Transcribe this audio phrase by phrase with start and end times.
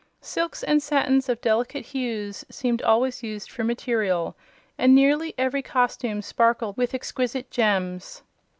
[0.19, 4.35] Silks and satins of delicate hues seemed always used for material,
[4.75, 8.23] and nearly every costume sparkled with exquisite gems.